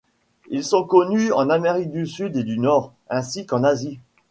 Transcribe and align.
Ils 0.49 0.63
sont 0.63 0.83
connus 0.83 1.31
en 1.31 1.51
Amérique 1.51 1.91
du 1.91 2.07
Sud 2.07 2.35
et 2.35 2.43
du 2.43 2.57
Nord, 2.57 2.91
ainsi 3.11 3.45
qu'en 3.45 3.63
Asie. 3.63 3.99